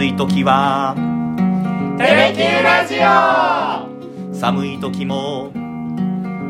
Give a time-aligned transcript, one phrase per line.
[0.00, 0.94] 暑い時は。
[1.98, 4.34] テレキューラジオ。
[4.34, 5.52] 寒い時も。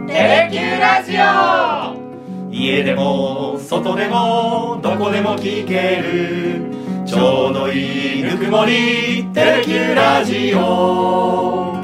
[0.06, 2.52] テレキューラジオ。
[2.52, 6.62] 家でも外でもどこでも聞ける。
[7.04, 9.26] ちょうどいいぬくもり。
[9.34, 11.74] テレキューラジオ。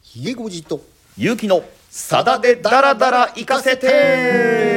[0.00, 0.80] ひげごじと。
[1.18, 4.73] 勇気のさだでダラダラ行かせて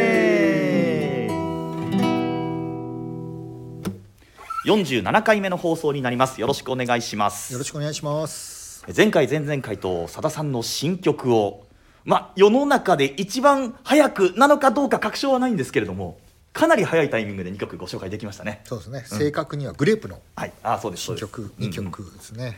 [4.68, 6.42] 47回目の放送になります。
[6.42, 7.54] よろしくお願いします。
[7.54, 8.84] よろしくお願いします。
[8.94, 11.66] 前回前々回とさださんの新曲を
[12.04, 16.20] まあ世の中で一番早くなのかどうか確証はないんですけれども
[16.52, 18.60] かなり早いタイミングで2曲ご紹介できましたね。
[18.66, 20.52] そうですね、正確にはグレープのはい。
[20.64, 21.38] ああそうですそう新です。
[21.38, 22.58] 曲2曲ですね、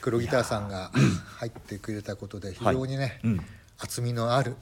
[0.00, 0.90] 黒ギターさんが
[1.36, 3.46] 入ってくれたことで非常にね、うん。
[3.78, 4.56] 厚みのある、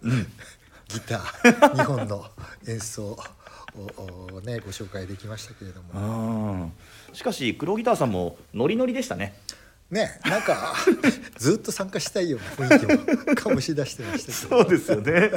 [0.89, 2.27] ギター2本の
[2.67, 3.17] 演奏
[3.77, 5.89] ををねご紹介できましたけれども。
[5.93, 6.73] うん
[7.13, 9.35] しかし黒ギターさんもノリノリでしたね。
[9.91, 10.75] ねなんか
[11.37, 12.93] ずっと参加したいような雰囲気も
[13.35, 14.63] 醸し出してましたけど。
[14.63, 15.31] そうですよね。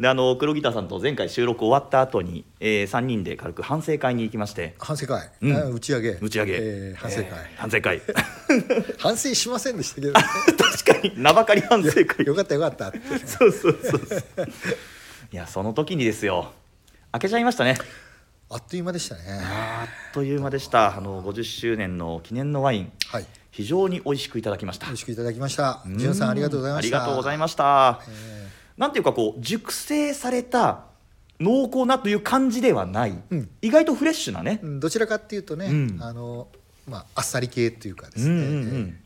[0.00, 4.74] であの黒ギターさんと前回収録終わった後に、えー、3人で軽く反省会に行きまして。
[4.78, 5.56] 反省会、うん。
[5.56, 6.10] あ打ち上げ。
[6.20, 8.02] 打ち上げ、えー反省会、えー反省会。
[8.98, 10.20] 反省しませんでしたけど、ね、
[10.58, 12.26] 確かに名ばかり反省会。
[12.26, 12.98] よかったよかったって。
[13.24, 14.48] そうそうそうそう。
[15.32, 16.52] いやその時にですよ
[17.12, 17.76] 開けちゃいましたね。
[18.48, 19.22] あっという間でしたね。
[19.28, 20.96] あっという間でした。
[20.96, 22.92] あの50周年の記念のワイン。
[23.08, 23.26] はい。
[23.50, 24.86] 非常に美味しくいただきました。
[24.86, 25.82] 美味しくいただきました。
[25.86, 26.98] じゅんさんありがとうございました。
[26.98, 30.84] ありがとうございました、えなんていうかこう熟成された
[31.40, 33.48] 濃厚なという感じではない、うん。
[33.62, 34.60] 意外とフレッシュなね。
[34.62, 35.98] ーうんどちらかっていうとね、うん。
[36.02, 36.48] あの
[36.86, 38.76] まああっさり系っていうかですね、うんうんうえー。
[38.78, 38.98] ん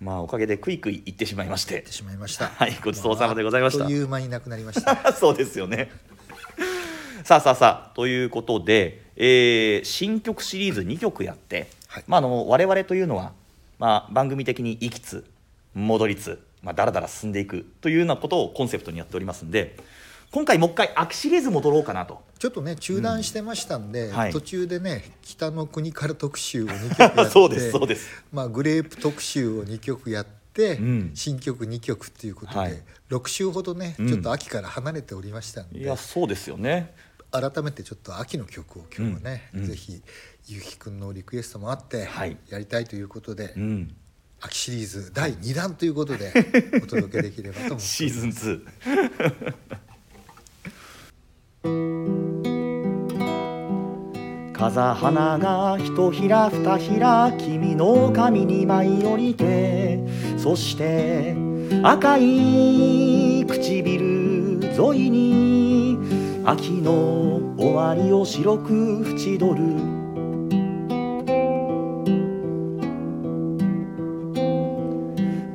[0.00, 1.82] まあおかげでクイクイいってしまいまして。
[1.82, 2.48] てしまいました。
[2.48, 3.84] はいごちそうさまでございました。
[3.84, 5.10] あっという間になくなりました。
[5.14, 5.90] そうですよね
[7.26, 12.04] さあさあさあということで、えー新曲シリーズ2曲やって、はい。
[12.06, 13.32] まあ、あの我々というのは、
[13.80, 15.28] まあ、番組的に行きつ
[15.74, 19.76] 戻りつ、まあ、だらだら進んでいくというようなことをコンセプトにやっておりますんで
[20.30, 22.22] 今回もう一回秋シリーズ戻ろうかなと。
[22.38, 24.30] ちょっとね中断してましたんで、はい。
[24.30, 28.08] 途中でね北の国から特集を2曲やって そうですそうです。
[28.32, 31.10] まあ、グレープ特集を2曲やって、うん。
[31.14, 32.82] 新曲2曲っていうことで、はい。
[33.10, 34.08] 6週ほどね、うん。
[34.08, 35.80] ちょっと秋から離れておりましたんで。
[35.80, 36.94] いやそうですよね
[37.40, 39.60] 改めてちょっと秋の曲を今日はね、うん。
[39.60, 39.66] うん。
[39.66, 40.02] ぜひ
[40.48, 42.36] ゆうきくんのリクエストもあってはい。
[42.48, 43.94] やりたいということで、うん。
[44.40, 46.32] 秋シリーズ第2弾ということで
[46.82, 47.86] お届けできればと思っております。
[47.86, 48.62] シーズン2
[54.56, 60.00] 風花がひとひらふたひら君の髪に舞い降りて
[60.38, 61.36] そして
[61.82, 65.85] 赤い唇沿いに
[66.48, 70.06] 秋の終わりを白く縁取る。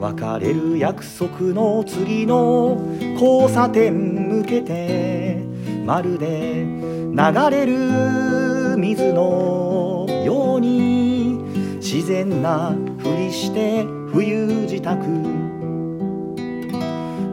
[0.01, 2.78] 別れる約束の次の
[3.13, 5.41] 交差点向けて
[5.85, 7.16] まるで流
[7.50, 11.38] れる水のように
[11.78, 14.97] 自然なふりして冬支度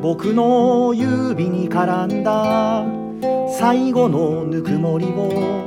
[0.00, 2.97] 僕の指に絡んだ
[3.58, 5.66] 最後のぬくもりを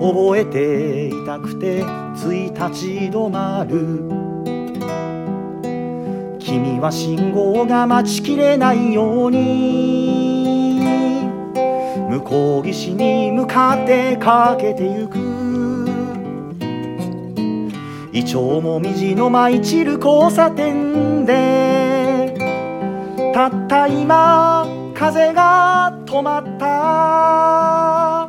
[0.00, 1.82] 覚えていたくて
[2.14, 4.04] つい立ち止まる。
[6.38, 10.84] 君は信号が待ちきれないように
[12.10, 15.18] 向こう岸に向かってかけてゆく。
[18.12, 22.36] イチョウもみじの舞い散る交差点で
[23.34, 28.28] たった今風が止まった。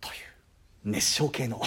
[0.00, 1.60] という熱唱系の。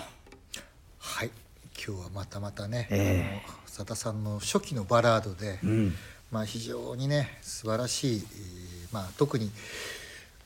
[0.97, 1.29] はい。
[1.75, 5.96] 今日はまたまたね、えあの佐田さんの初期のバラードで、うん。
[6.31, 9.52] まあ、非常にね素晴らしい、えーまあ、特に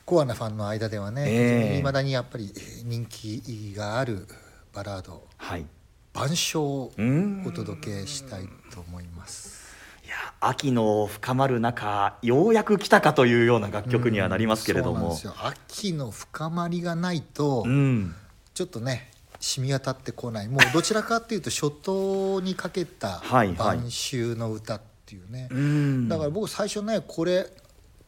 [0.04, 1.78] コアなファンの間ではね、ええ。
[1.78, 2.52] いまだにやっぱり
[2.84, 4.28] 人気がある
[4.74, 5.26] バラード。
[5.38, 5.64] はい
[6.12, 7.44] 「晩鐘」をうん。
[7.46, 9.63] お届けしたいと思います。
[10.04, 14.98] いや秋の深まる中ようやく来たかというような楽曲にはなりますけれども。
[14.98, 15.34] そうなんですよ。
[15.38, 18.14] 秋の深まりがないと、うん。
[18.52, 19.10] ちょっとね
[19.40, 20.48] 染み渡ってこない。
[20.48, 23.56] もうどちらかっていうと初頭にかけたはいはい。
[23.56, 26.08] 晩秋の歌っていうね、うん。
[26.08, 27.46] だから僕最初ねこれ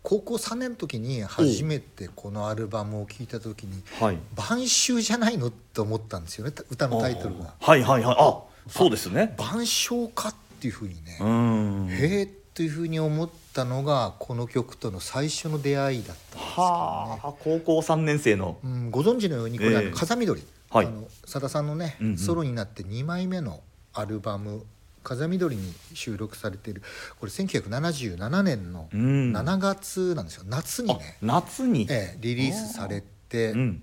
[0.03, 7.55] 高校3年の時に初めてこのアルバムを聴いた時にはい「晩秋じゃないの?」って思ったんですよね歌のタイトルが。
[7.59, 8.17] はいはいはい。
[8.19, 8.39] あ
[8.69, 11.89] そうですね「晩鐘か?」っていうふうにねうん。
[11.91, 16.69] へえっていうふうに思っったのがこの曲との最初の出会いだったんですけどね。
[16.69, 18.59] はあ高校3年生の。
[18.63, 20.87] うん、ご存知のようにこれ、風緑、はい。
[20.87, 22.19] あのさださんのね、うんうん。
[22.19, 23.61] ソロになって2枚目の
[23.95, 24.67] アルバム
[25.03, 26.83] 「風緑」に収録されている
[27.19, 29.33] これ1977年のうん。
[29.33, 30.45] 7月なんですよ。
[30.47, 33.83] 夏にあね、夏に、ええリリースされて、うん。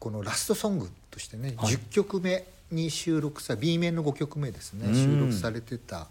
[0.00, 1.74] このラストソングとしてね、はい。
[1.74, 4.94] 10曲目に収録さ B 面の5曲目ですね、うん。
[4.94, 6.08] 収録されてた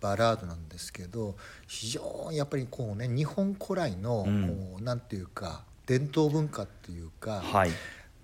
[0.00, 4.48] バラードなんですけど非常にやっぱりこうね日本古来の、うん。
[4.48, 7.70] こうなんていうか伝統文化っていうか、はい。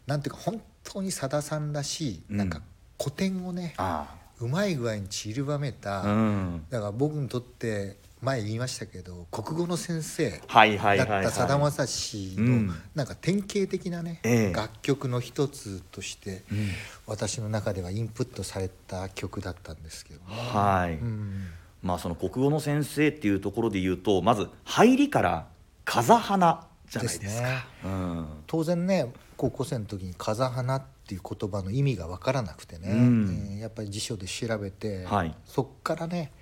[0.07, 2.37] なんていうか本当にさださんらしい、うん。
[2.37, 2.63] なんか
[2.99, 6.65] 古典をねあうまい具合に散りばめた、あうん。
[6.71, 12.75] だから僕にとって前言いましたけど国語の先生だったさだまさしの、うん。
[12.95, 14.53] なんか典型的なね、ええ。
[14.53, 16.69] 楽曲の一つとして、うん。
[17.07, 20.25] 私の中ではインプットされた曲だったんですけどね。
[20.29, 21.47] はい、うん。
[21.83, 25.47] まあその国語の先生っていうところで言うとまず入りから
[25.85, 27.25] 風花じゃないですか。
[27.25, 27.65] ですね。
[27.85, 28.27] うん。
[28.47, 33.49] 当然ね高校生の時に「風花」っていう言葉の意味が分からなくてね、うん。
[33.53, 35.35] えーやっぱり辞書で調べて、はい。
[35.45, 36.33] そっからね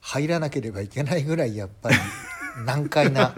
[0.00, 1.96] 入らなければいけないぐらいやっぱり
[2.64, 3.34] 難解な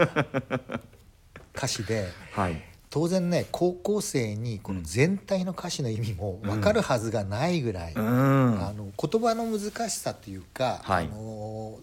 [1.54, 2.62] 歌詞ではい。
[2.92, 8.62] 当然ね高校生にこの全体の歌詞の意味も分かるはずがないぐらい、うん。
[8.62, 11.06] あの言葉の難しさというか、はい。
[11.06, 11.78] あの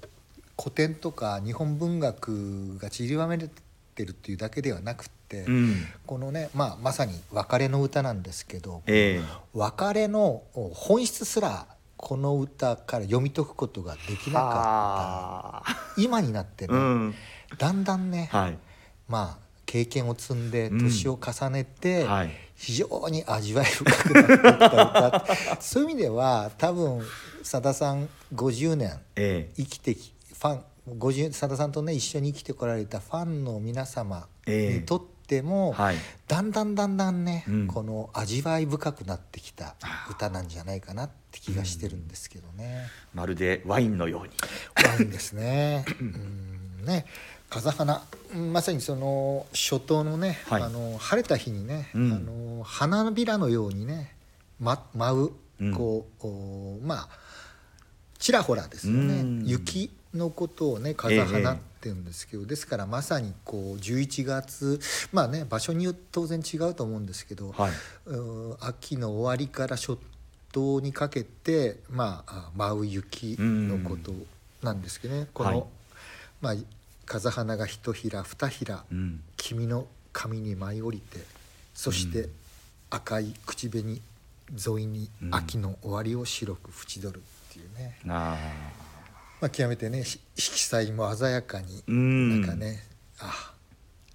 [0.55, 3.49] 古典とか日本文学が散りばめて
[4.05, 5.87] るっていうだけではなくって、うん。
[6.05, 9.23] このね、まあ、まさに別れの歌なんですけど、ええ。
[9.55, 11.65] 別れの本質すら
[12.01, 16.01] この歌から読み解くことができなかはあった。
[16.01, 17.15] 今になってね、うん。
[17.57, 18.57] だんだんね、はい。
[19.09, 20.77] まあ経験を積んでうん。
[20.79, 22.31] 年を重ねて、はい。
[22.55, 25.61] 非常に味わい深くなっていった歌。
[25.61, 27.01] そういう意味では多分
[27.43, 29.53] さださん50年ええ。
[29.57, 30.63] 生きてきファン
[30.97, 35.95] 50さださんとね一緒に生きてこられたファンの皆様にとっても、はい。
[36.27, 37.67] だんだんだんだんね、うん。
[37.67, 39.75] この味わい深くなってきた
[40.09, 42.87] 歌なんじゃないかなって気がしてるんですけどね。
[43.13, 44.29] まるでワインのように。
[44.87, 45.85] ワインですね。
[45.99, 46.85] うん。
[46.85, 47.05] ね。
[47.49, 48.03] 風花。
[48.33, 50.63] うんまさにその初冬のね、はい。
[50.63, 52.13] あの晴れた日にね、うん。
[52.13, 54.15] あの花びらのようにね、
[54.59, 55.73] ま、舞ううん。
[55.73, 57.09] こう、おまあ
[58.17, 59.43] ちらほらですよね、うん。
[59.45, 64.79] 雪のことをね風花って言うんですけど、ですからまさにこう11月
[65.11, 67.71] まあね場所によって当然違うと思うんですけど、はい。
[68.05, 69.97] うん秋の終わりから初
[70.51, 74.11] 冬にかけて、まあ、あ舞う雪のこと
[74.63, 75.63] なんですけどね、この、はい。
[76.41, 76.53] まあ、
[77.05, 79.21] 風花が一ひら二ひら、うん。
[79.37, 81.19] 君の髪に舞い降りて
[81.73, 82.29] そして
[82.89, 84.01] 赤い口紅
[84.51, 85.35] 沿いにうん。
[85.35, 88.37] 秋の終わりを白く縁取るっていうね、あ
[89.41, 92.41] まあ、極めてねし色彩も鮮やかにーうん。
[92.41, 92.83] なんかね、
[93.19, 93.53] あ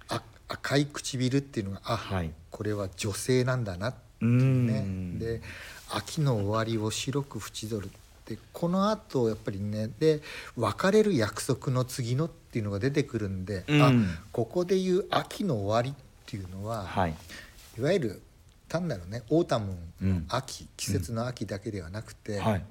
[0.09, 2.31] あ赤い唇っていうのがあ、はい。
[2.51, 5.19] これは女性なんだなってういうね、ん。
[5.19, 5.41] で
[5.89, 7.89] 秋の終わりを白く縁取るっ
[8.25, 10.21] てこのあとやっぱりねで
[10.55, 13.81] 別れる約束の次のっていうのが出てくるんで、うん。
[13.81, 13.91] あ
[14.31, 15.93] ここでいう秋の終わりっ
[16.27, 17.15] ていうのは、はい。
[17.77, 18.21] い、わゆる
[18.67, 20.25] 単なるねオータムのうん。
[20.29, 22.65] 秋、季節の秋だけではなくて、はい。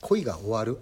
[0.00, 0.78] 恋が終わる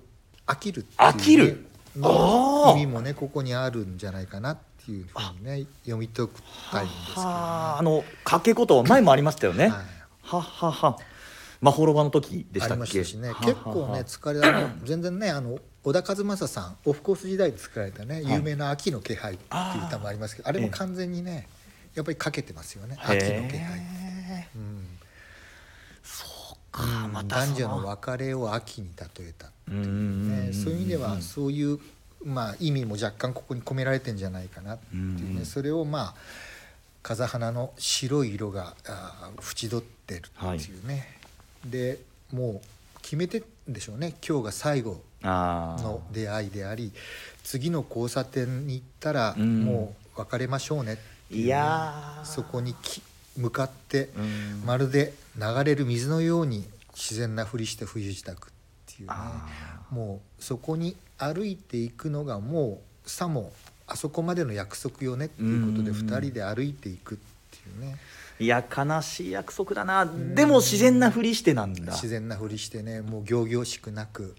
[0.52, 1.66] 飽きる飽きる？
[1.96, 6.32] の意味もねここにあるんじゃないかなっていうふうにね読み解き
[6.70, 7.26] たいんですけどね。
[7.26, 9.72] はああの掛詞前もありましたよね、はい。
[10.22, 10.98] ははは。
[11.60, 12.78] まほろばの時でしあたっけ？
[12.78, 13.28] りましたしね。
[13.28, 13.46] ははは。
[13.46, 21.48] 結構ね疲れあの全然ねあの小田和正さんオフコース時代で作られたね有名な「秋の気配」っていう歌もありますけどあれも完全にね
[21.94, 22.96] やっぱりかけてますよね。
[23.00, 23.78] 秋の気配。
[24.54, 24.86] うん
[26.70, 30.52] か、うんまたそ男女の別れを秋に例えたっていうね。
[30.52, 31.78] そういう意味ではそういう、
[32.24, 36.14] まあ、意味も若干ここに込められてんじゃないかなっていうね、それをまあ
[37.02, 41.18] 風花の白い色があー縁取ってるっていうね、
[41.64, 41.98] で
[42.32, 44.14] もう決めてんでしょうね。
[44.26, 46.92] 今日が最後の出会いであり
[47.42, 49.64] 次の交差点に行ったらうん。
[49.64, 50.96] もう別れましょうねっ
[51.28, 51.46] ていうね。
[51.46, 52.24] いやー。
[52.26, 53.00] そこにき
[53.36, 54.62] 向かってうん。
[54.66, 58.36] まるで流れる水のように自然なふりして冬支度っ
[58.86, 59.06] ていうね。
[59.08, 59.46] あ
[59.90, 63.52] もうそこに歩いていくのがもうさも
[63.86, 65.96] あそこまでの約束よねっていうことでうん。
[65.96, 67.18] 2人で歩いていくっ
[67.50, 67.96] ていうね。
[68.38, 70.06] いや悲しい約束だな。
[70.06, 71.92] でも自然なふりしてなんだ。
[71.92, 74.34] 自然なふりしてねもう仰々しくなく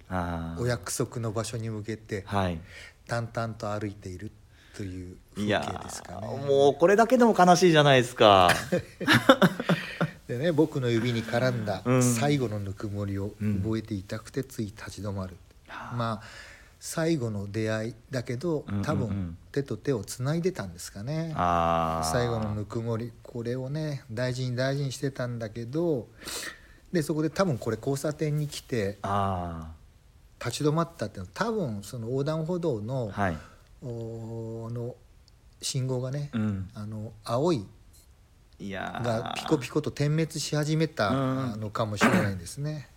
[0.58, 2.60] お約束の場所に向けてはい。
[3.08, 4.32] 淡々と歩いている
[4.82, 6.28] という風景ですかね。
[6.28, 8.50] ーもうこれだけでも悲しいじゃないですか。
[10.28, 12.04] でね僕の指に絡んだうん。
[12.04, 13.62] 最後のぬくもりをうん。
[13.62, 15.96] 覚えていたくてつい立ち止まる、はあ。
[15.96, 16.22] まあ
[16.80, 18.84] 最後の出会いだけどうんうんうん。
[18.84, 22.12] 多分手と手をつないでたんですかね、あー。
[22.12, 26.08] 最後のぬくもりこれをね大事に大事にしてたんだけど
[26.92, 29.74] でそこで多分これ交差点に来てあ
[30.44, 33.34] 立ち止まったっていうのは多分その横断歩道の,、ーはい。
[33.34, 33.51] お
[33.84, 34.96] の
[35.62, 36.70] 信号がね、うん。
[36.74, 37.66] あの青い
[38.60, 39.04] いやー。
[39.04, 41.60] がピコピコと点滅し始めたうん。
[41.60, 42.90] のかもしれないんですね。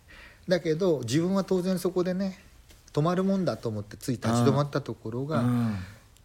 [0.48, 2.38] だけど自分は当然そこでね
[2.92, 5.76] 止まるもんだと思ってつい立ち止まったところが、うん。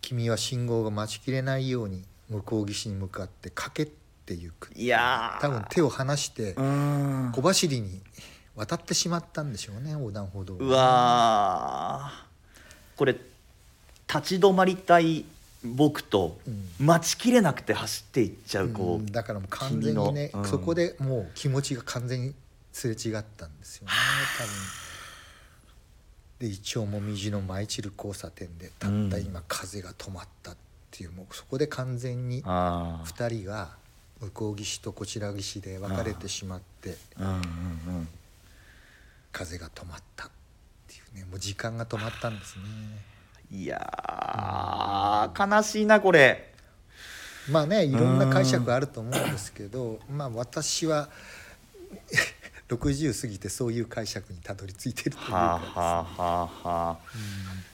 [0.01, 5.41] 君は信号が待ちきれないように向こう岸に向かって駆けってゆくいやー。
[5.41, 7.31] 多分手を離してうん。
[7.33, 8.01] 小走りに
[8.55, 12.97] 渡ってしまったんでしょうね横断歩道をうわー。
[12.97, 13.15] これ
[14.13, 15.25] 立ち止まりたい
[15.63, 16.85] 僕とうん。
[16.85, 19.07] 待ちきれなくて走っていっちゃうこうん。
[19.07, 20.45] うだからもう完全にね、うん。
[20.45, 22.33] そこでもう気持ちが完全に
[22.71, 23.93] すれ違ったんですよね
[24.37, 24.51] 多分。
[26.39, 30.55] でイチョウもみじの舞い散る交差点でたった今風が止まったっ
[30.89, 33.71] ていうもうそこで完全にあ2人が
[34.21, 38.07] 向こう岸とこちら岸で分かれてしまってうんうん。
[39.33, 40.29] 風が止まったっ
[40.87, 42.63] ていうねもう時間が止まったんですね
[43.51, 46.53] いやー悲しいなこれ。
[47.49, 51.09] まあねいろんな解釈あると思うんですけどまあ私は
[52.69, 56.97] 60過ぎてそういう解釈にたどり着いてるというはあかはあはあはあ。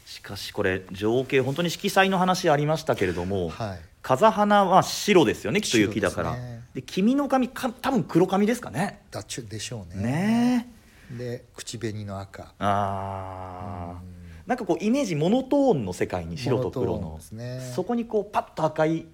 [0.05, 3.79] しかしこれ情景本当に色彩の話ありましたけれども、はい。
[4.01, 6.31] 風花は白ですよねきっと雪だから。
[6.31, 6.41] 白
[6.75, 9.01] で君の髪か多分黒髪ですかね。
[9.11, 10.03] だっちゅでしょうね。
[10.03, 10.67] ね
[11.13, 11.17] え。
[11.17, 12.53] で口紅の赤。
[12.59, 14.19] あー。
[14.19, 17.19] うんなんかこうイメージモノトーンの世界に白と黒の。
[17.31, 17.59] ね。
[17.73, 19.05] そこにこうパッと赤い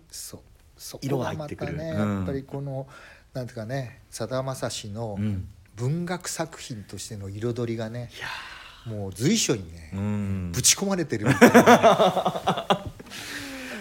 [1.02, 1.78] 色が入ってくる。
[1.78, 2.18] たねうん。
[2.18, 2.88] やっぱりこの
[3.34, 5.48] なんていうかねさだまさしのうん。
[5.78, 8.20] 文学作品としての彩りがねい
[8.92, 10.52] やもう随所にねーうん。
[10.52, 12.86] ぶち込まれてるみたいな。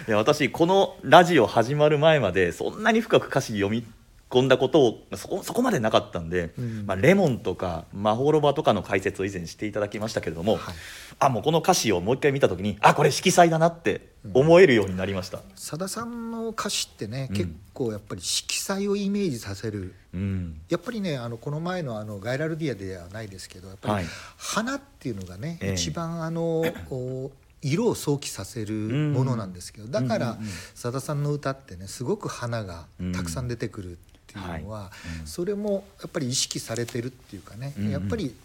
[0.07, 3.85] いや私このラジオ始まる前までそんなに深く歌詞読み
[4.31, 6.85] 込んだことをそこそこまでなかったんで、うん。
[6.87, 10.75] まあ、レモンとかマホロバとかの解説を以前していただきましたけれども、はい。
[11.19, 17.35] あもうこの歌詞をもう一回見た時にあこれ色彩だなって思えるようになりました、さださんの歌詞ってね、うん。
[17.35, 19.93] 結構やっぱり色彩をイメージさせる。
[20.13, 20.61] うん。
[20.69, 24.05] やっぱりねあのこの前のあのガイラルディアではないですけどやっぱりはい。
[24.37, 25.73] 花っていうのがね、ええ。
[25.73, 30.49] 一番あのお色を想起させるものなんですけど、だからうんうんうん。
[30.73, 33.99] さださんの歌ってねすごく花がたくさん出てくる
[34.39, 35.19] っていうのは、はい。
[35.21, 35.27] うん。
[35.27, 37.91] それもやっぱり意識されてるっていうかね、うんうん。
[37.91, 38.35] やっぱり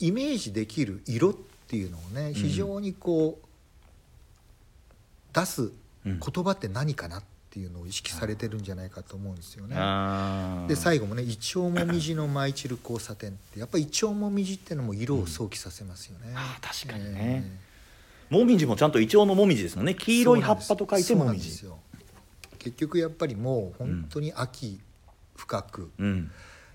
[0.00, 1.34] イメージできる色っ
[1.68, 3.46] ていうのをね非常にこう
[5.32, 5.70] 出す
[6.04, 9.76] 言葉って何かなっていうのを意識されてるんじゃないかと思うんですよね。
[10.68, 16.32] で最後もね「イチョウもみじの舞い散る交差点」ってやっぱりイチョウもみじっていうのも色を想起させますよね。
[16.34, 17.70] あー確かにね。
[18.30, 19.94] もみじもちゃんとイチョウのもみじですもんね。
[19.94, 21.50] 黄色い葉っぱと書いてもみじ。
[21.50, 22.58] そうなんですよ。
[22.58, 24.80] 結局やっぱりもう本当に秋
[25.40, 26.30] 深く、うん。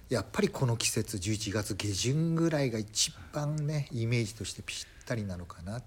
[0.10, 5.86] やっぱりこの季節11月下旬ぐらいが一番ねイメージとしてぴったりなのかなって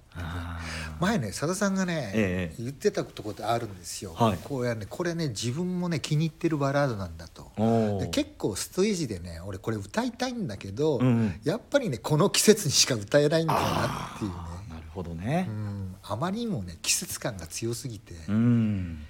[1.00, 2.62] 前ねさださんがね、ええ。
[2.62, 4.38] 言ってたとこってあるんですよ、はい。
[4.42, 7.52] こうやねこれね自分もね気に入ってるバラードなんだと。
[8.00, 11.06] で結構ステージでね俺これ歌いたいんだけど、うん。
[11.06, 14.36] うんやっぱりねこの季節にしか歌えないんだよなっていうね。
[14.70, 15.46] なるほどね。
[15.48, 15.96] うん。
[16.02, 19.04] あまりにもね季節感が強すぎて、うん。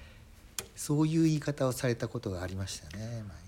[0.77, 3.17] そういう言い方をされたことがありましたね前。
[3.17, 3.48] に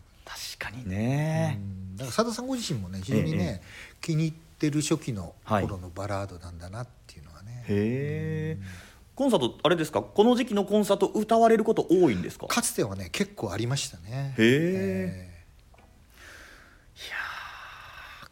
[0.58, 1.58] 確かにね。
[1.60, 1.96] うん。
[1.96, 3.66] だから佐田さんご自身もね非常にね、え
[4.00, 8.90] 気に入ってる初期の頃のバラードなんだなっていうのはね、へえ。
[9.14, 10.02] コンサートあれですか？
[10.02, 12.46] この時期のコンサート歌われること多いんですか？
[12.46, 14.34] かつてはね結構ありましたね。
[14.38, 15.26] へえ。
[15.26, 15.30] え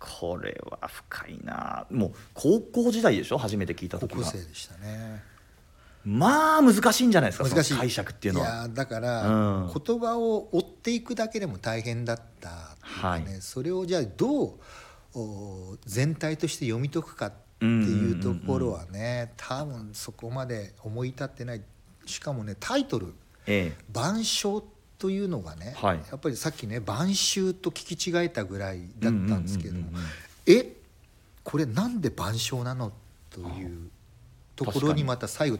[0.01, 3.39] これは深いなもう高校時代でしょ？
[3.39, 5.23] 初めて聞いた高校時は生でしたね
[6.09, 7.75] まあ難しいんじゃないですか難しい。
[7.75, 8.47] 解釈っていうのは。
[8.47, 9.73] やだから、うん。
[9.85, 12.53] 言葉を追っていくだけでも大変だったっ
[13.03, 13.41] かね、はい。
[13.43, 14.59] それをじゃあどう
[15.15, 21.63] お全体として読み解くかっていうところはね、多分そこまで思い立ってない。
[22.07, 23.13] しかもねタイトル
[23.47, 24.63] え「晩鐘」
[24.99, 25.99] というのがね、はい。
[26.11, 29.91] やっぱりさっきね「晩秋」と聞き違えたぐらいだったんですけども、
[30.47, 30.75] え
[31.45, 32.93] これなんで晩鐘なの？
[33.29, 33.91] という
[34.57, 35.05] ところに。
[35.05, 35.59] また最後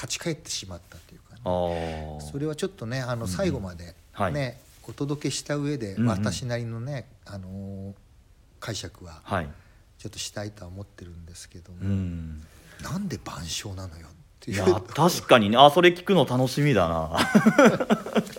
[0.00, 4.54] 立ち返ってしまったというかね、それはちょっとねあの最後までね、はい。
[4.88, 6.08] お届けした上でうんうん。
[6.08, 7.92] 私なりのね、あのー
[8.60, 9.48] 解釈ははい。
[9.98, 12.42] ちょっとしたいとは思ってるんですけども、うん。
[12.82, 14.56] なんで晩鐘なのよっていう。
[14.56, 15.56] いや確かにね。
[15.56, 17.18] あそれ聞くの楽しみだな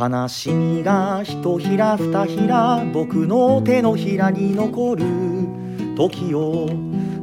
[0.00, 5.04] 悲しみがひとひらふたひら僕の手のひらに残る
[5.94, 6.70] 時を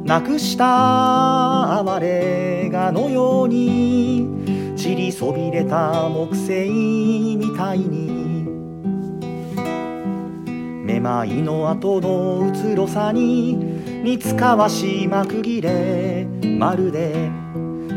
[0.04, 4.28] なくした哀れがのように
[4.76, 6.70] 散りそびれた木星
[7.36, 8.16] みたいに。
[10.84, 16.26] めまいの後のうつろさに似つかわし幕切れ
[16.58, 17.28] まるで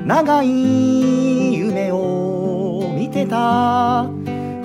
[0.05, 4.20] 長い夢を見てた。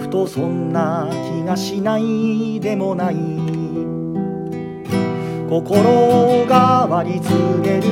[0.06, 3.16] ふとそんな気がしないでもない。
[5.50, 7.82] 心が割り告げる。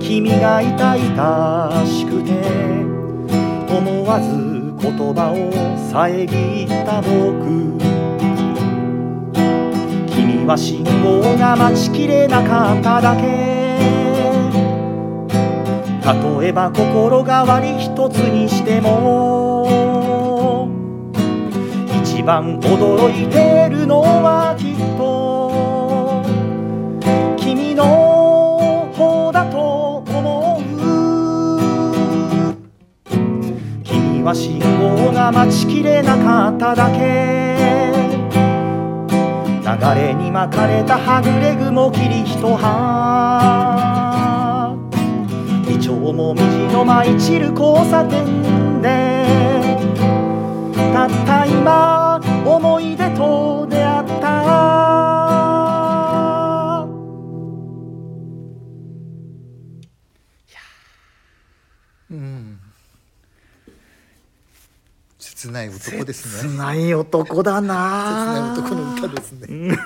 [0.00, 2.32] 君が痛々しくて。
[3.68, 5.52] 思わず言葉を
[5.90, 6.24] 遮
[6.64, 7.76] った僕。
[10.08, 13.22] 君は信号が待ちきれなかっただけ。
[16.40, 19.81] 例えば心変わり一つにしても。
[22.22, 26.22] 一番驚いてるのはきっと
[27.36, 30.62] 君の方だと思う。
[33.82, 37.00] 君は信号が待ちきれなかっただけ。
[39.64, 42.68] 流れに巻かれたはぐれ雲霧一葉。
[45.68, 49.11] イチョウもみじの舞い散る交差点で
[51.02, 54.32] たった今思い出と出会った。
[62.08, 62.60] うん。
[65.18, 66.50] 切ない男ですね。
[66.50, 69.76] 切ない男だ切ないな男の歌ですね。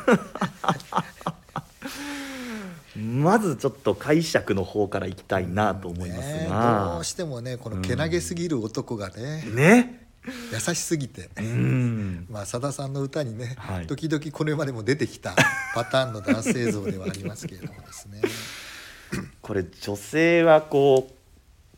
[2.95, 10.06] まずちょっと解釈の方からいきたいなと思いますねどがうしてもねこのけなげすぎる男がね、ね
[10.53, 12.27] 優しすぎて、うん。
[12.29, 13.87] まあさださんの歌にね、はい。
[13.87, 15.35] 時々これまでも出てきた
[15.75, 18.21] パターンの男性像ではありますけれどもですね。
[19.41, 21.15] これ女性はこう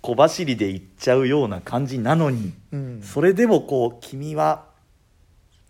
[0.01, 3.03] 小走りで行っちゃうような感じなのにうん。
[3.03, 4.67] それでもこう君は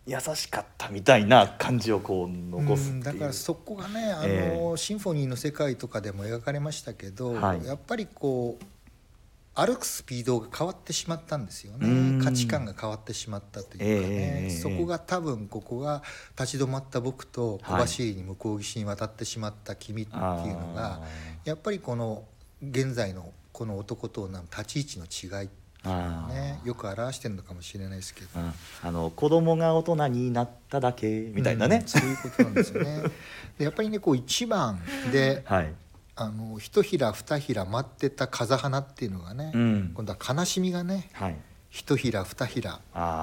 [0.06, 4.72] 優しかったみたいな感じをこう残すうんっていう、だからそこがねあの、え。
[4.76, 7.64] シンフォニーの世界とかでも描かれましたけど、はい。
[7.66, 8.64] やっぱりこう
[9.58, 12.18] 歩くスピードが変わってしまったんですようん。
[12.20, 16.04] ね価値観が変わってしまったというかね、ええそこが多分ここが
[16.38, 21.02] 立ち止まった僕と小走りに向こう岸に渡ってしまった君っていうのが、
[21.44, 22.22] やっぱりこの
[22.62, 25.48] 現在のこの男との立ち位置の違い
[25.82, 26.34] あー。
[26.34, 28.28] ねよく表してるのかもしれないですけど。
[28.36, 31.80] ああの子供が大人になっただけみたいなね。
[31.82, 33.02] うん、そういうことなんですよね。
[33.58, 35.74] でやっぱりねこう一番ではい、
[36.20, 39.92] あの一ひら二ひら待ってた風花っていうのがね、うん。
[39.94, 41.36] 今度は悲しみがねはい、
[41.70, 42.80] 一ひら二ひら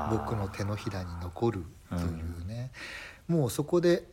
[0.09, 2.71] 僕の手のひらに残るというね、
[3.27, 4.05] もうそこで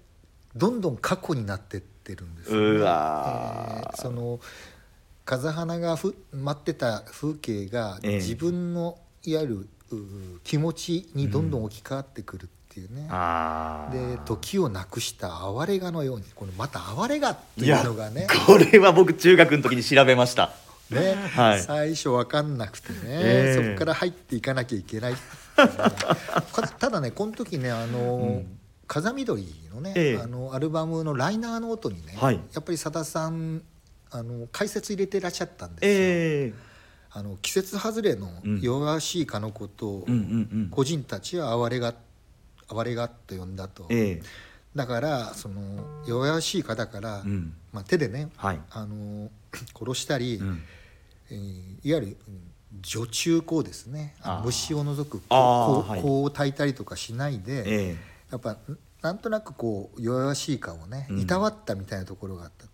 [0.57, 3.81] どんどん過去になってってるんですよね、うわー。
[3.81, 4.41] えーその
[5.25, 8.17] 風花がふ待ってた風景がええ。
[8.17, 9.69] 自分のいわゆる
[10.43, 13.03] 気持ちにどんどん置き換わってくるっていうね、
[13.93, 18.27] で時をなくした哀れがのようにこのまた哀れがっていうのがね。
[18.47, 20.51] これは僕中学の時に調べました。
[20.91, 21.61] ね、はい。
[21.61, 23.65] 最初分かんなくてね、ええ。
[23.67, 24.83] そこから入っていかなきゃい。
[24.83, 25.19] けないね
[25.57, 28.59] かただねこの時ねあの、うん。
[28.87, 30.23] 風見鶏のね、ええ。
[30.23, 32.35] あのアルバムのライナーノートにね、はい。
[32.53, 33.63] やっぱりさださん
[34.11, 35.93] あの解説入れてらっしゃったんですよ。
[35.93, 36.73] ええ。
[37.15, 38.61] あの季節外れのうん。
[38.61, 40.07] 弱々しいかのことを、
[40.71, 41.95] 個人たちは哀れが
[42.79, 44.23] 哀れがと呼んだと、ええ。
[44.75, 47.55] だからその弱々しい方から、うん。
[47.73, 49.31] まあ、手でねはい、あの
[49.79, 50.63] 殺したり、うん。
[51.31, 52.41] えーいわゆるうん
[52.81, 54.15] 除虫香ですね。
[54.45, 57.97] 虫を除く香を焚いたりとかしないで、ええ。
[58.31, 61.21] やっぱんなんとなくこう弱々しい顔をねうん。
[61.21, 62.69] いたわったみたいなところがあった、あ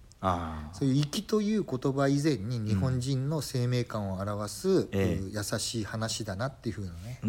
[0.73, 5.15] そういう粋という言葉以前に日本人の生命感を表す、ええ。
[5.15, 7.27] うん優しい話だなっていうふうなねえ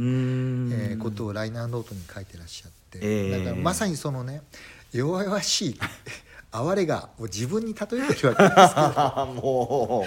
[0.95, 3.45] ーことをライナーノートに書いてらっしゃって、ええ。
[3.45, 4.41] だからまさにそのね
[4.91, 5.80] 弱々しい
[6.52, 8.32] 哀れがもう自分に例えてるわけです
[9.39, 10.06] も も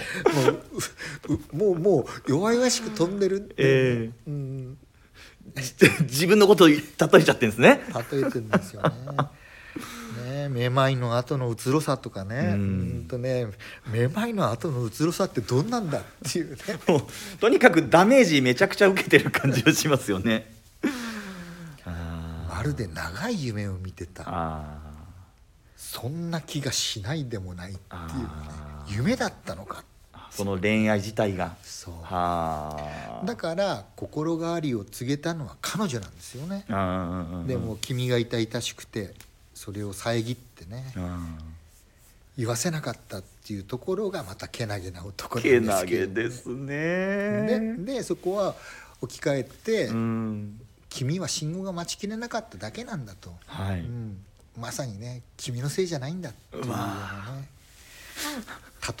[1.29, 4.77] ううもうもう弱々しく飛んでるって、えうん、う
[6.03, 7.81] 自分のことを例えちゃってるんですね。
[8.11, 8.89] 例えてるんですよね。
[10.43, 13.47] ねめまいの後のうつろさとかね、ううんんとね
[13.87, 16.57] めまいの後のうつろさってどんなんだっていうね。
[16.87, 17.03] もう
[17.39, 20.53] とにかくダメージめちゃくちゃ受けてる感じがしますよね。
[21.85, 24.23] まるで長い夢を見てた。
[24.25, 24.79] あ
[25.75, 28.27] そんな気がしないでもないっていうね。
[28.87, 29.83] 夢だったのか。
[30.31, 31.55] その恋愛自体が。
[31.63, 31.93] そう。
[32.01, 32.75] は
[33.21, 33.25] あ。
[33.25, 36.65] だから心変わりを告げたのは彼女なんですよね、
[37.47, 39.13] でも君が痛々しくて
[39.63, 41.37] それを遮ってね、うん。
[42.37, 46.13] 言わせなかったっていうところがまたけなげな男なんけなですけど。
[46.13, 47.77] げですね。
[47.77, 48.55] ででそこは
[49.01, 50.59] 置き換えて、うん。
[50.89, 54.17] 君は信号が待ちきれなかっただけなんだと、はい、うん、
[54.59, 56.85] まさにね君のせいじゃないんだっていうような
[57.39, 57.49] ね。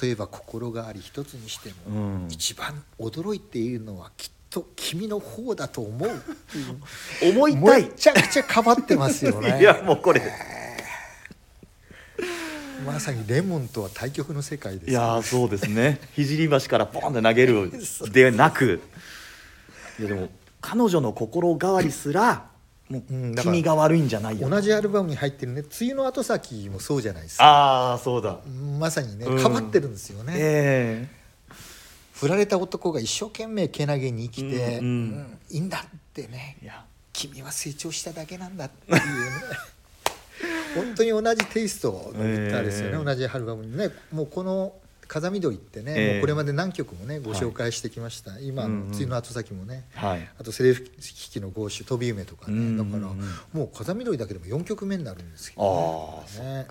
[0.01, 2.27] 例えば心変わり一つにしても、うん。
[2.31, 6.11] 一番驚いているのはきっと君の方だと思う。
[7.27, 7.83] 思いたい。
[7.83, 9.57] めちゃくちゃかばってますよね。
[9.61, 10.21] いやもうこれ。
[12.85, 15.99] まさにレモンとは対極の世界ですいやーそうですね。
[16.15, 17.71] 聖橋からポンって投げる
[18.11, 18.81] でなく。
[19.99, 20.29] いやでも
[20.61, 22.45] 彼女の心変わりすら
[22.89, 24.49] もううん君が悪いんじゃないよ。
[24.49, 27.45] 同じアルバムに入ってるね「梅雨の後先」もそうじゃないですか。
[27.45, 28.37] ああそうだ。
[28.79, 29.41] まさにねうん。
[29.41, 31.22] かばってるんですよね、え
[32.23, 35.37] 振られた男が一生懸命けなげに生きて、うんうんうん。
[35.49, 36.57] いいんだってね。
[37.11, 39.03] 君は成長しただけなんだっていうね。
[40.73, 43.03] 本当に同じテイストの歌ですよね、ええ。
[43.03, 43.89] 同じアルバムにね。
[44.13, 44.73] もうこの
[45.05, 46.13] 「風見鶏」ってね、ええ。
[46.13, 50.29] もうこれまで何曲もねご紹介してきました、今のうんうん「梅雨の後先」もね、はい。
[50.39, 52.91] あと「セレフ機器の豪種飛び夢」とかね、うんうんうん。
[52.91, 53.13] だから
[53.51, 56.67] もう「風見鶏」だけでも4曲目になるんですけあどね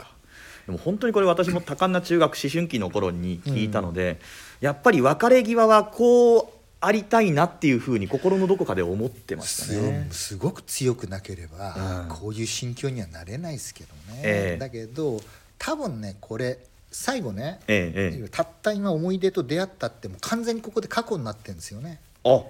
[0.67, 4.21] でも本当にこれ私も多感な中学思春期の頃に聞いたので、
[4.62, 6.46] やっぱり別れ際はこう
[6.81, 10.07] ありたいなっていうふうに心のどこかで思ってましたね。
[10.12, 12.09] すすごく強くなければ、うん。
[12.09, 14.59] こういう心境にはなれないですけどね、ええ。
[14.59, 15.20] だけど
[15.59, 16.61] 多分ねこれ
[16.92, 18.29] 最後ね、ええええ。
[18.29, 22.01] たった今思い出と出会ったってもう完全にここで過去になってるんですよね。
[22.25, 22.42] あ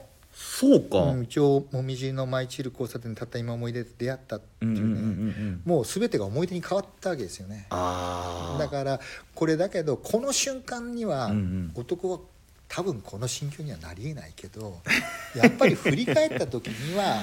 [0.44, 5.62] そうか、うん、一応もみじの舞い散る交差点でたった今思い出と出会ったっていうね、うんうんうんうんうん。
[5.64, 7.68] もう全てが思い出に変わったわけですよね。
[7.70, 9.00] だから
[9.36, 11.30] これだけどこの瞬間には
[11.76, 12.18] 男は
[12.74, 14.80] 多分この心境にはなりえないけど
[15.36, 17.22] やっぱり振り返った時には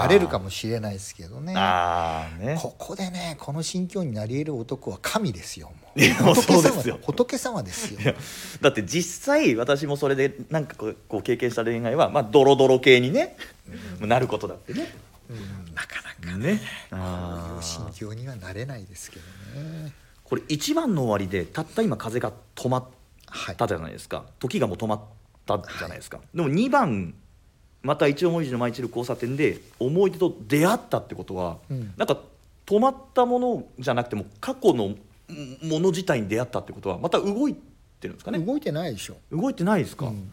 [0.00, 1.54] なれるかもしれないですけどね。
[1.54, 2.56] ね。
[2.56, 7.00] ここでねこの心境になり得る男は神ですよ仏様そうですよ。
[7.02, 8.14] 仏様ですよ。
[8.60, 13.36] だって実際私もそれでなんかこうこう経験した恋愛はまあドロドロ系にね、
[14.00, 14.94] なることだってね。
[15.28, 15.74] うん。
[15.74, 16.60] なかなかね。
[16.90, 19.24] こういうあ心ー境にはなれないですけど
[19.60, 19.92] ね。
[20.22, 22.95] これ一番の終わりでたった今風が止まはいった
[23.66, 25.00] じゃないですか、時がもう止まっ
[25.44, 27.14] たじゃないですか、でも2番
[27.82, 31.94] また一応文字の舞い散る交差点で思い出と出会ったってことは、うん。
[31.96, 32.18] なんか
[32.66, 34.98] 止まったものじゃなくても過去のん
[35.62, 38.38] もの自体に出会ったってことはまた動いてるんですかね？
[38.40, 40.32] 動いてないでしょ、動いてないですか、うん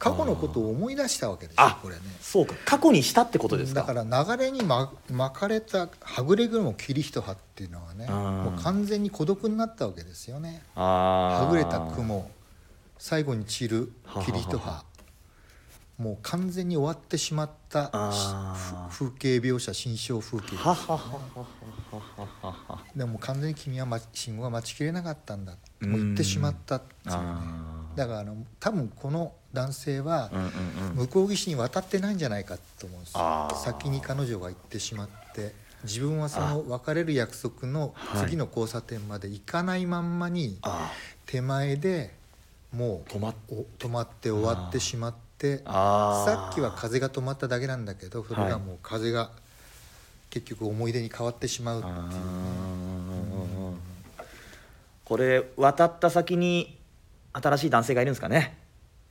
[0.00, 2.00] 過去のことを思い出したわけですよあこれね。
[2.20, 2.54] そうか。
[2.64, 3.82] 過去にしたってことですか？
[3.82, 10.62] だから流れにま巻かれたはぐれ雲霧一葉っていうのはねうんもう完全に孤独になったわけですよね。
[10.74, 12.30] はぐれた雲
[12.98, 13.92] 最後に散る
[14.24, 14.84] 霧一ははは葉
[16.02, 17.90] もう完全に終わってしまった
[18.90, 20.56] 風景描写心象風景。
[20.56, 21.46] はははは
[21.92, 25.90] はははでも完全に君はま信号が待ちきれなかったんだうん。
[25.90, 27.22] もう言ってしまったっていうね
[27.96, 30.30] だからあの多分この男性は
[30.94, 33.06] 向こう岸に渡ってないんじゃないかと思うんで
[33.56, 33.64] す。
[33.64, 38.24] 先に彼女が行ってしまって自分はその別れる約束のはい。
[38.26, 40.90] 次の交差点まで行かないまんまにあ
[41.26, 42.14] 手前で
[42.72, 43.34] もう止ま
[43.78, 49.30] 止まって終わってしまってさっきは風が止まっただけなんだけどそれがもう風が
[50.28, 52.00] 結局思い出に変わってしまうっていうね。
[55.04, 56.78] これ渡った先に
[57.32, 58.58] 新しい男性がいるんですかね。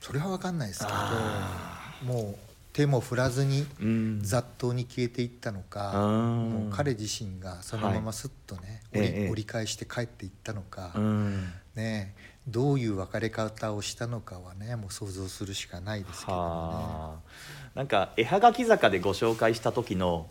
[0.00, 2.36] それは分かんないですけあどもう
[2.72, 4.20] 手も振らずにうん。
[4.22, 9.30] 雑踏に消えていったのかうんもう彼自身がそのまますっとね、折りはいええ。
[9.30, 11.52] 折り返して帰っていったのか、うん。
[11.74, 12.14] ね
[12.48, 16.38] どういう別れ方をしたのかはねもう想像するしかないですけどね。
[16.38, 17.30] はあ
[17.74, 20.28] なんか絵はがき坂でご紹介した時の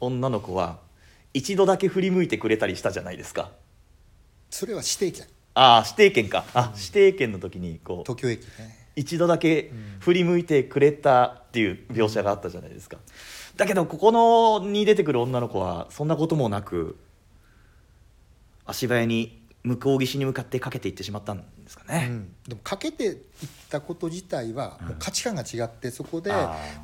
[0.00, 0.78] 女の子は
[1.34, 3.50] 一度だけ振り向いてくれたりしたじゃないですか。
[4.50, 6.44] それは指定券ああ指定券か。
[6.54, 8.80] あ指定券の時にこう東京駅ね。
[8.96, 12.98] 一度だけ振り向いてくれたっていう描写があったじゃないですか、
[13.56, 16.98] だけどここのに出てくる女の子はそんなこともなく
[18.66, 23.16] 足早に向こう岸に向かってかけていってしまったんですかね、うん、でもかけていっ
[23.68, 26.32] たこと自体はもう価値観が違ってそこで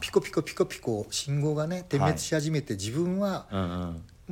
[0.00, 3.46] ピコピコピコピコ信号がね点滅し始めて自分は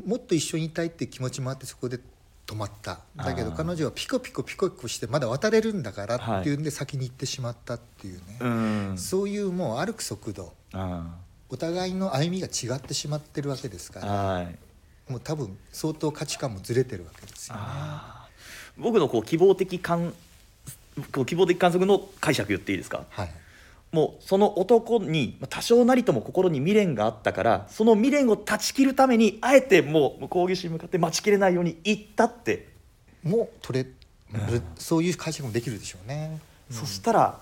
[0.05, 1.99] もっと一緒にいたいっていう気持ちもあってそこで
[2.47, 3.01] 止まった。
[3.17, 6.55] だけど彼女はピコピコピコピコしてまだ渡れるんだからはいってい。
[6.55, 8.99] うんで先に行ってしまったっていうね、うん。
[8.99, 10.53] そういうもう歩く速度。
[10.73, 11.17] あ
[11.49, 14.59] お互いの歩みが違ってしまってるわけですからはい。
[15.09, 17.61] もう多分相当価値観もずれてるわけですよね。
[18.77, 20.13] 僕のこう希望的観
[21.13, 23.05] こう希望的観測の解釈言っていいですか？
[23.11, 23.31] はい
[23.95, 32.71] もうその男にまあ多少なりとも心に未練があったからその未練を断ち切るためにあえてもう向こう岸に向かって待ちきれないように言ったって、
[33.23, 33.87] も取れ
[34.77, 36.41] そういう解釈もできるでしょうね。
[36.71, 37.39] そしたら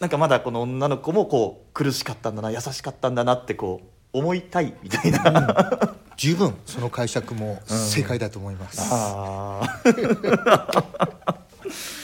[0.00, 3.82] なんかまだこの女の子もこう苦しかったんだな優しかったんだなってこ
[4.14, 8.80] う思いたいみたいな、十分その解釈も正解だと思います。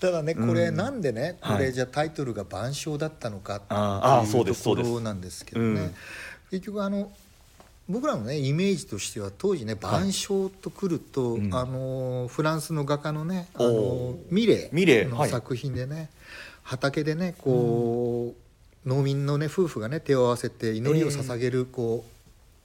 [0.00, 1.56] ただねこれなんでね、はい。
[1.56, 5.94] これじゃあタイトルが「晩鐘」だったのかっていうところなんですけどね、うん。
[6.50, 7.10] 結局あの
[7.88, 11.54] 僕らのねイメージとしては当時ね「晩鐘」とくると、うん。
[11.54, 15.08] あのフランスの画家のねあおのーミレミレはい。
[15.08, 16.10] の作品でね、
[16.62, 18.34] 畑でねこ
[18.84, 22.16] う、農民のね夫婦がね手を合わせて祈りを捧げるこう、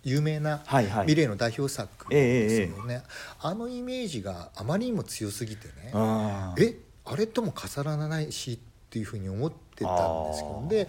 [0.03, 0.63] 有名な
[1.05, 3.03] ミレーの代表作ですよね、
[3.39, 5.93] あのイメージがあまりにも強すぎてね、
[6.57, 8.57] えあれとも重ならないしっ
[8.89, 10.87] ていうふうに思ってたんですけどで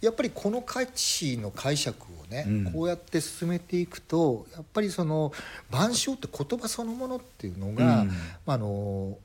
[0.00, 2.72] やっぱりこの歌詞の解釈をね、うん。
[2.72, 5.32] こうやって進めていくとやっぱりその
[5.70, 8.08] 「晩鐘」って言葉そのものっていうのが、うん。
[8.08, 8.14] ま
[8.46, 9.18] あ、あの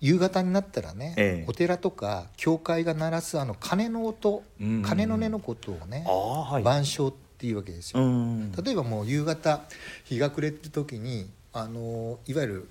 [0.00, 1.50] 夕方になったらね、ええ。
[1.50, 4.82] お寺とか教会が鳴らすあの鐘の音、うん。
[4.82, 6.62] 鐘の音のことをねはい。
[6.62, 8.02] 晩鐘っていうわけですよ。
[8.02, 8.52] うん。
[8.52, 9.62] 例えばもう夕方
[10.04, 12.68] 日が暮れてる時にあのいわゆる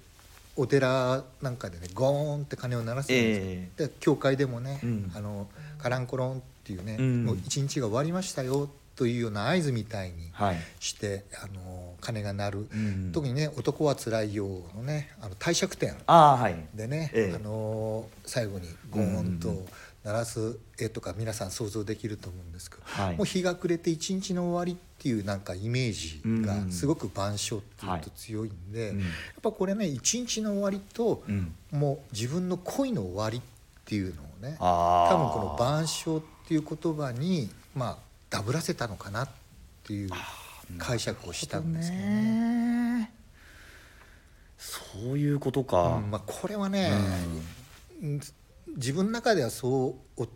[0.57, 5.11] お寺なんかでねゴーンって鐘を鳴らすんですよ、で教会でもね、うん。
[5.13, 7.25] あのカランコロンっていうね、うん。
[7.25, 13.11] もう一日が終わりましたよというような合図みたいにはい、して、あの鐘が鳴る、うん。
[13.11, 16.53] 特にね「男はつらいよ」のねあの帝釈天ああはい。
[16.53, 19.65] あの最後にゴーンと
[20.05, 23.15] 鳴らす絵とか皆さん想像できると思うんですけど、はい。
[23.17, 28.99] もう日が暮れて一日の終わりっていうなんかイメージがすごく晩鐘っていうと強いんで、うん。
[28.99, 29.09] やっ
[29.41, 31.55] ぱこれね一日の終わりと、うん。
[31.71, 33.41] もう自分の恋の終わりっ
[33.83, 35.15] ていうのをねあー。
[35.15, 37.97] 多分この晩鐘っていう言葉にまあ
[38.29, 39.29] ダブらせたのかなっ
[39.87, 40.11] ていう
[40.77, 42.11] 解釈をしたんですけどね。
[42.99, 43.11] ね。
[44.59, 46.11] そういうことか、うん。
[46.11, 46.91] まあ、これはね、
[48.03, 48.21] うん
[48.75, 50.27] 自分の中ではそう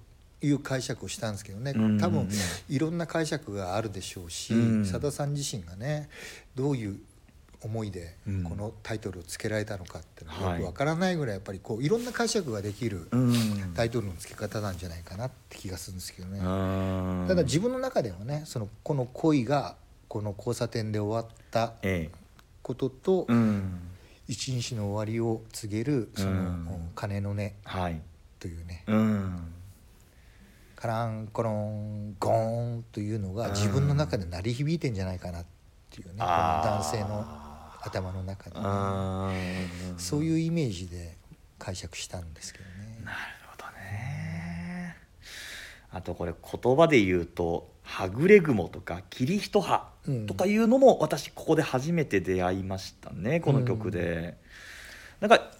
[0.41, 1.71] いう解釈をしたんですけどね。
[1.75, 2.28] うん多分
[2.69, 4.86] いろんな解釈があるでしょうしうん。
[4.86, 6.10] さださん自身がね
[6.56, 6.97] どういう
[7.62, 8.43] 思いでうん。
[8.43, 13.73] このタイトルをつけられたのかっていうのよくわからないぐらいやっぱりこういろんな解釈ができるうん。
[13.75, 16.39] タイトルの付け方なんじゃないかなって気がするんですけどね。
[16.39, 19.75] うんただ自分の中ではねそのこの恋が
[20.08, 22.10] この交差点で終わったえ
[22.63, 23.28] ことと
[24.30, 26.67] 一日の終わりを告げるそのうん。
[26.95, 28.02] 鐘の音はい
[28.39, 28.84] というね。
[28.88, 29.54] うん。
[30.75, 33.54] カランコロンゴーンというのがうん。
[33.54, 35.45] 自分の中で鳴り響いてんじゃないかなっ
[35.89, 36.13] ていうね。
[36.13, 37.25] このあー男性の
[37.82, 38.62] 頭の中にね。
[38.63, 39.32] あ
[39.97, 41.17] そういうイメージで
[41.58, 43.02] 解釈したんですけどね。
[43.04, 44.95] なるほどね。
[45.91, 49.89] あとこれ言葉で言うと「はぐれ雲」とか「霧一葉」
[50.28, 54.38] とかいうのも私ここで初めて出会いましたねこの曲で、
[55.19, 55.52] なんか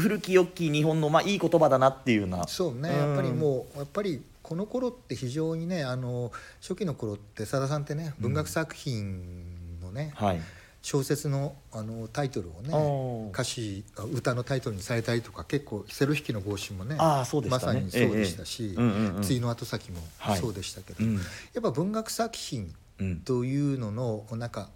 [0.00, 2.46] 古き良き日本のまあいい言葉だなっていうな。
[2.46, 2.88] そうね。
[2.88, 10.40] やっぱりもうやっぱりこの頃って非常にねあの初期の頃ってさださんってね文学作品のねはい。
[10.80, 20.40] 小説のあのタイトルをね歌詞あ歌のタイトルにされたりとか結構セロ弾きの帽子もねああそうでしまさにそうでしたしええうんうんうん「対の後先」もはい。
[20.40, 21.16] そうでしたけど、うん。
[21.16, 21.20] や
[21.58, 24.68] っぱ文学作品うんというののなんか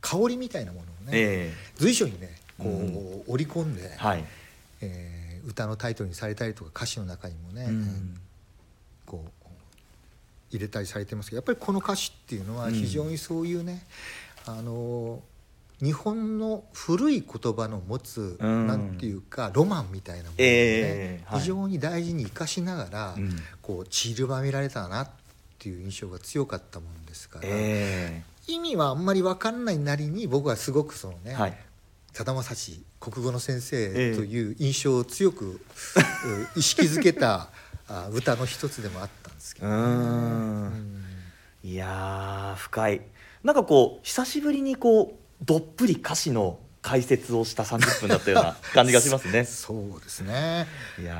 [0.00, 4.24] 香りみたいなものをね、え随所にねこう、う織り込んで、えはい、
[4.80, 8.16] えー歌のタイトルにされたりとか歌詞の中にもね、うん。
[9.06, 9.44] こう
[10.50, 13.84] 入れたりされてますけどやっぱりこの歌詞っていうのは非常にそういうね、
[14.46, 15.20] あの
[15.82, 18.66] 日本の古い言葉の持つ、うん。
[18.66, 21.40] なんていうかロマンみたいなものをね、ええはい。
[21.40, 23.36] 非常に大事に生かしながら、うん。
[23.60, 25.10] こう散りばめられたなっ
[25.58, 31.58] ていう印象が強かったもんですから、え意味はあんまり分かんないなりに僕はすごくそのね、えはい
[32.14, 35.60] さだまさし国語の先生という印象を強く、う
[36.54, 37.50] 意識づけた
[37.88, 41.04] あ歌の一つでもあったんですけど、うーん。
[41.64, 43.00] いやー深い。
[43.42, 49.44] なんかこう久しぶりにこうどっぷり歌詞の解説をした30分だったような感じがしますね。
[49.48, 50.66] そうですね。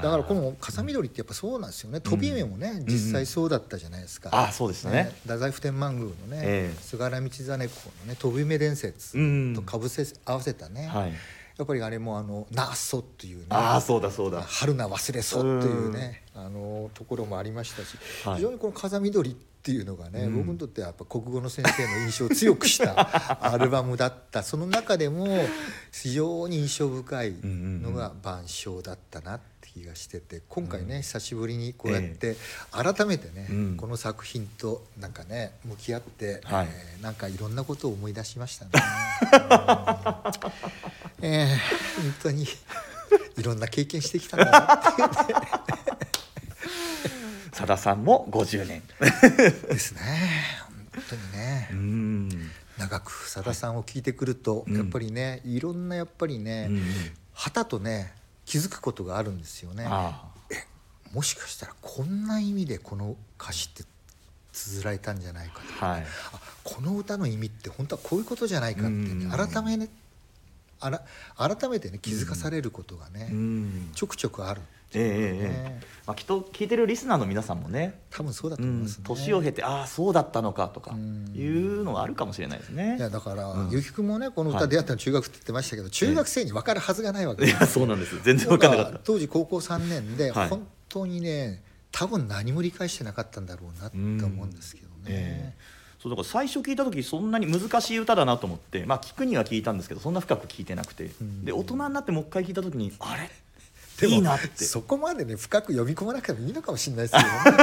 [0.03, 2.00] だからこの「風緑」ってやっぱそうなんですよね。
[2.00, 5.11] 飛び目もね、実際そうだったじゃないですか、あそうですね。
[5.22, 6.83] 太宰府天満宮のね、ええ。
[6.83, 9.55] 菅原道真公のね飛び目伝説うん。
[9.55, 11.14] とかぶせ合わせたね、はい。
[11.57, 14.42] やっぱりあれもあの「なっそ」っていうねああそうだそうだ。
[14.42, 17.96] 春菜忘れそうというねあのところもありましたし、
[18.27, 18.37] はい。
[18.37, 20.37] 非常にこの「風緑」っっていうのがね、うん。
[20.37, 24.42] 僕にとってはやっぱ国語の先生の印象を強くした アルバムだった。
[24.42, 25.27] その中でも
[25.90, 32.37] 非常に印象深いのが「晩鐘」だったなって気がしてて今回ね、久しぶりにこうやって
[32.72, 33.77] 改めてね、うん。
[33.79, 36.68] この作品となんかね向き合って、はい。
[36.70, 38.70] えーなんかいろんなことを思い出しましたね。
[41.20, 41.46] う んえー
[42.03, 42.46] 本当に
[43.38, 45.46] いろんな経験してきたなっていうね
[47.64, 48.83] さださんも50年。
[49.00, 50.00] ですね。
[50.92, 51.68] 本当にね。
[51.72, 52.50] うん。
[52.77, 56.83] 長くさださんを聞いてくると、うんやっぱりねいろんなやっぱりね、うん
[57.33, 58.12] はたとね
[58.44, 59.87] 気づくことがあるんですよね。
[59.88, 60.31] あ
[61.12, 63.85] もしかしたらこんな意味でこの歌詞って
[64.53, 66.03] 綴られたんじゃないかとあはい。
[66.03, 69.31] あこの歌の意味って本当はこういうことじゃないかってね、うん。
[69.31, 69.88] 改めね
[70.81, 71.03] あら
[71.37, 73.90] 改めてね気づかされることがね、うん。
[73.94, 74.61] ちょくちょくある
[74.94, 79.04] ええいうええね、ええまあ、きっと聞いてるリスナーの皆さんもね多分そうだとうん思いますね。
[79.07, 81.33] 年を経てああそうだったのかとかうん。
[81.35, 82.96] いうのがあるかもしれないですね。
[82.98, 83.70] いやだから、うん。
[83.70, 84.59] ゆきくんもねこのはい。
[84.59, 89.00] 歌出会ったの中学って言ってましたけど、中学生に分かるはずがないわけいや そうなんです全然分かんなかった。
[89.02, 90.48] 当時高校3年で、はい。
[90.50, 95.59] 本当にね多分何も理解してなかったんだろうなって思うんですけどね、ええ。
[96.02, 101.44] そうだから最初聞いた時そんなに難しい歌だなと思ってまあ聞くには聞いたんですけどそんな深く聞いてなくて、ん。
[101.46, 103.30] で大人になってもう一回聞いた時にあれ？
[104.00, 104.64] でもいいなって。
[104.64, 107.61] そこまでね深く読み込まなくてもいいのかもしれないですけど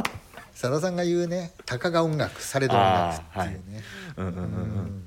[0.00, 0.22] ね
[0.54, 3.82] さださんが言うね「たかが音楽されど音楽」っていうね、
[4.16, 4.48] うんうんうんううん。
[4.48, 5.04] ん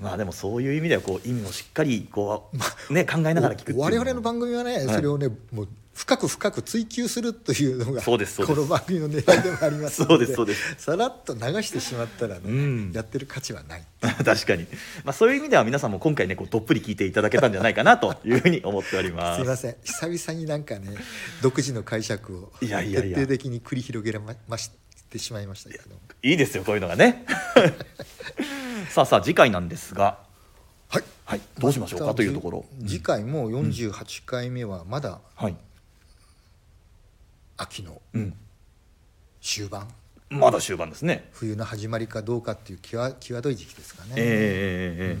[0.00, 2.56] まあでもそういう意味ではこう意味もしっかりこう、
[2.92, 4.88] ね、考えながら聞く我々の番組はね、はい。
[4.88, 5.68] それをねもう
[6.00, 10.74] 深く深く追求するというのがこの番組の狙いでもありますのそうですそうです。
[10.78, 13.84] さらっと流してしまったらね、うんやってる価値はない。
[14.00, 14.66] 確かに、
[15.04, 19.40] まあ、そういう意味では皆さんも今回ねこうどっぷり聞いていただけたんじゃないかなというふうに思っております。
[19.44, 19.76] すいません。
[19.84, 20.96] 久々になんかね
[21.42, 24.70] 独自の解釈を徹底的に繰り広げらまし
[25.10, 25.84] てしまいましたけど。
[26.22, 27.26] いいですよこういうのがね。
[28.88, 30.18] さあさあ次回なんですが。
[30.88, 31.40] はい、はい。
[31.58, 32.64] どうしましょうかというところ。
[32.78, 35.56] じ次回も48回目はまだはい、
[37.60, 38.34] 秋のうん、
[39.42, 39.86] 終盤、
[40.30, 41.28] まだ終盤ですね。
[41.32, 44.26] 冬の始まりかどうかっていう際際どい時期ですかね、ええええ
[45.12, 45.18] え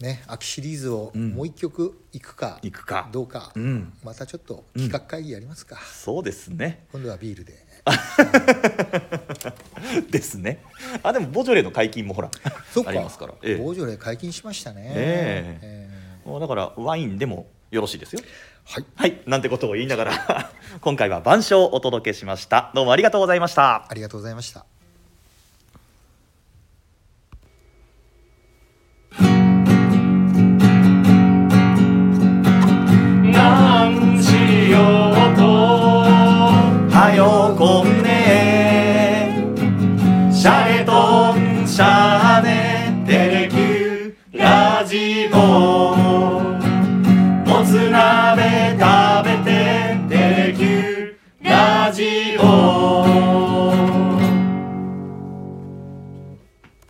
[0.00, 1.32] えね秋シリーズをうん。
[1.32, 3.10] もう一曲いくか、いくか。
[3.12, 3.92] どうか、うん。
[4.02, 6.86] またちょっと企画会議やりますか、そうですね。
[6.90, 7.52] 今度はビールで。
[10.10, 10.62] ですね。
[11.02, 12.30] あでもボジョレの解禁もほら
[12.72, 12.90] そっか。
[12.90, 13.56] ありますから、ええ。
[13.56, 15.90] ボージョレ解禁しましたね、え
[16.24, 16.28] え。
[16.28, 18.20] もうだからワインでもよろしいですよ。
[18.20, 18.24] ー
[18.64, 18.84] はい。
[18.96, 19.22] はい。
[19.26, 22.70] なんてことを言いながら 今回は晩鐘をお届けしました。
[22.74, 23.86] どうもありがとうございました。
[23.88, 24.81] ありがとうございました